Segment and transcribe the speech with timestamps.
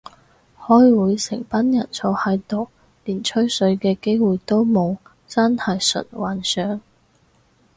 [0.57, 2.69] 開會成班人坐喺度
[3.03, 6.81] 連水吹嘅機會都冇，真係純幻想